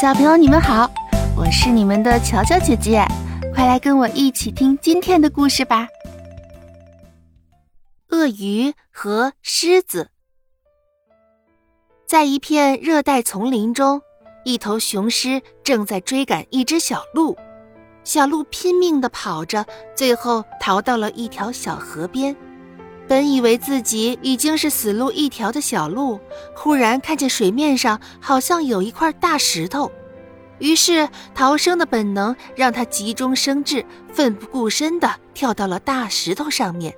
[0.00, 0.88] 小朋友，你们好，
[1.36, 3.04] 我是你们的乔乔姐姐，
[3.52, 5.88] 快来跟我一起听今天的故事吧。
[8.10, 10.10] 鳄鱼和狮子
[12.06, 14.00] 在一片热带丛林中，
[14.44, 17.36] 一头雄狮正在追赶一只小鹿，
[18.04, 22.36] 小鹿拼命的跑着，最后逃到了一条小河边。
[23.08, 26.20] 本以为自己已经是死路一条的小鹿，
[26.54, 29.90] 忽然看见水面上好像有一块大石头，
[30.58, 33.82] 于是逃生的本能让他急中生智，
[34.12, 36.94] 奋不顾身地跳到了大石头上面，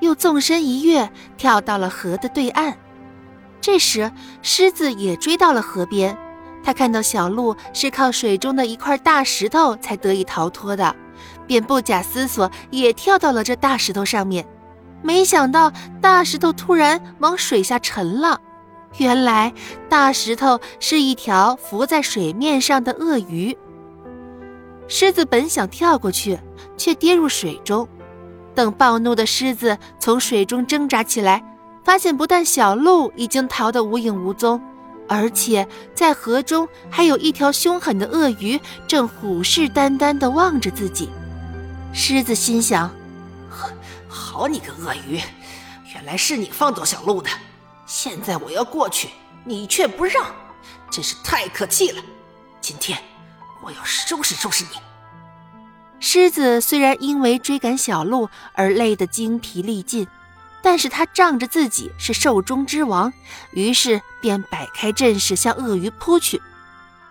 [0.00, 2.76] 又纵身一跃，跳到了河的对岸。
[3.60, 4.10] 这时，
[4.42, 6.18] 狮子也追到了河边，
[6.64, 10.96] 他看到小鹿是靠水中的一块大石头才得以逃脱的，
[11.46, 14.44] 便不假思索也跳到了这大石头上面。
[15.02, 18.40] 没想到大石头突然往水下沉了，
[18.98, 19.52] 原来
[19.88, 23.56] 大石头是一条浮在水面上的鳄鱼。
[24.88, 26.38] 狮子本想跳过去，
[26.76, 27.86] 却跌入水中。
[28.54, 31.44] 等暴怒的狮子从水中挣扎起来，
[31.84, 34.60] 发现不但小鹿已经逃得无影无踪，
[35.06, 41.08] 而且在河中还有一条凶狠的鳄鱼正虎视眈眈地望着自己。
[41.92, 42.90] 狮子心想。
[44.38, 45.20] 好你个鳄鱼，
[45.92, 47.28] 原来是你放走小鹿的。
[47.86, 49.08] 现在我要过去，
[49.44, 50.32] 你却不让，
[50.92, 52.00] 真是太可气了。
[52.60, 52.96] 今天
[53.60, 54.78] 我要收拾收拾你。
[55.98, 60.06] 狮子虽然因为追赶小鹿而累得精疲力尽，
[60.62, 63.12] 但是他仗着自己是兽中之王，
[63.50, 66.40] 于是便摆开阵势向鳄鱼扑去。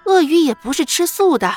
[0.05, 1.53] 鳄鱼也不是吃素的，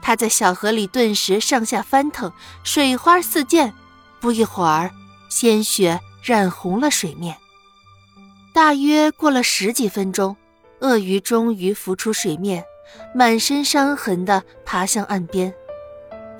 [0.00, 2.32] 它在小河里顿时上下翻腾，
[2.64, 3.74] 水花四溅。
[4.18, 4.90] 不一会儿，
[5.30, 7.34] 鲜血染红了水面。
[8.52, 10.36] 大约过了十几分钟，
[10.80, 12.62] 鳄鱼终于浮出水面，
[13.14, 15.54] 满身伤痕地爬向岸边。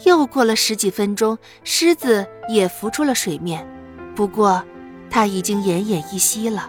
[0.04, 3.66] 又过了十几分钟，狮子也浮出了水面，
[4.14, 4.62] 不过
[5.08, 6.68] 它已经奄奄一息了。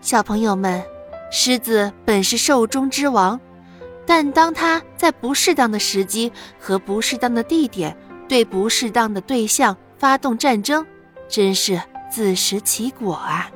[0.00, 0.82] 小朋友们，
[1.30, 3.38] 狮子本是兽中之王，
[4.06, 10.86] 但当它在不适当的时机和不适当的地点，对不适当的对象发动战争，
[11.28, 13.50] 真是自食其果啊！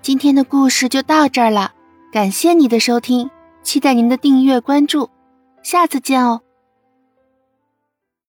[0.00, 1.72] 今天的故事就到这儿了，
[2.12, 3.30] 感谢你的收听，
[3.62, 5.10] 期待您的订阅关注，
[5.62, 6.40] 下次见哦。